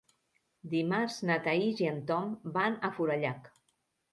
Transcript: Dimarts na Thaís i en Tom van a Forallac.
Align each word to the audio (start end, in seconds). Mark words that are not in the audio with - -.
Dimarts 0.71 1.17
na 1.31 1.35
Thaís 1.49 1.83
i 1.85 1.91
en 1.91 1.99
Tom 2.09 2.33
van 2.57 2.79
a 2.89 2.93
Forallac. 2.99 3.53